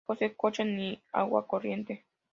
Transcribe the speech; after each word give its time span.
No 0.07 0.15
posee 0.15 0.35
coche 0.35 0.65
ni 0.65 0.99
agua 1.11 1.45
corriente. 1.45 2.03